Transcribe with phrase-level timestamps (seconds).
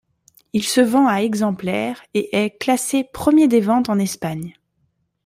[0.53, 4.55] Il se vend à exemplaires, et est classé premier des ventes en Espagne.